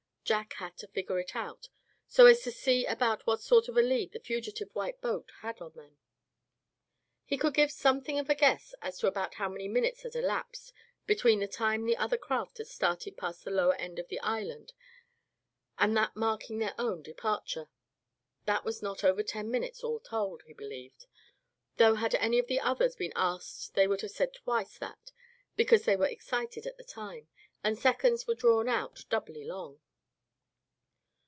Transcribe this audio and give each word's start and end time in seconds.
Jack 0.23 0.53
had 0.53 0.77
to 0.77 0.87
figure 0.87 1.19
it 1.19 1.35
out, 1.35 1.67
so 2.07 2.25
as 2.25 2.39
to 2.43 2.51
see 2.53 2.85
about 2.85 3.27
what 3.27 3.41
sort 3.41 3.67
of 3.67 3.75
a 3.75 3.81
lead 3.81 4.13
the 4.13 4.19
fugitive 4.19 4.69
white 4.73 5.01
boat 5.01 5.29
had 5.41 5.59
on 5.61 5.73
them. 5.73 5.97
He 7.25 7.37
could 7.37 7.53
give 7.53 7.69
something 7.69 8.17
of 8.17 8.29
a 8.29 8.35
guess 8.35 8.73
as 8.81 8.97
to 8.99 9.07
about 9.07 9.33
how 9.33 9.49
many 9.49 9.67
minutes 9.67 10.03
had 10.03 10.15
elapsed 10.15 10.71
between 11.05 11.41
the 11.41 11.49
time 11.49 11.83
the 11.83 11.97
other 11.97 12.15
craft 12.17 12.59
had 12.59 12.67
started 12.67 13.17
past 13.17 13.43
the 13.43 13.51
lower 13.51 13.75
end 13.75 13.99
of 13.99 14.07
the 14.07 14.21
island, 14.21 14.71
and 15.77 15.97
that 15.97 16.15
marking 16.15 16.59
their 16.59 16.75
own 16.79 17.01
departure. 17.03 17.67
That 18.45 18.63
was 18.63 18.81
not 18.81 19.03
over 19.03 19.23
ten 19.23 19.51
minutes 19.51 19.83
all 19.83 19.99
told, 19.99 20.43
he 20.43 20.53
believed, 20.53 21.07
though 21.75 21.95
had 21.95 22.15
any 22.15 22.39
of 22.39 22.47
the 22.47 22.59
others 22.61 22.95
been 22.95 23.11
asked 23.17 23.73
they 23.73 23.85
would 23.87 23.99
have 23.99 24.11
said 24.11 24.33
twice 24.33 24.77
that 24.77 25.11
because 25.57 25.83
they 25.83 25.97
were 25.97 26.07
excited 26.07 26.65
at 26.65 26.77
the 26.77 26.85
time, 26.85 27.27
and 27.65 27.77
seconds 27.77 28.27
were 28.27 28.33
drawn 28.35 28.69
out 28.69 29.03
doubly 29.09 29.43
long. 29.43 29.81